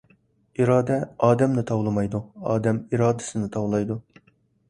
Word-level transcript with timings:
ئىرادە 0.61 0.95
ئادەمنى 1.27 1.65
تاۋلىمايدۇ، 1.71 2.21
ئادەم 2.53 2.79
ئىرادىسىنى 2.97 3.53
تاۋلايدۇ! 3.57 3.99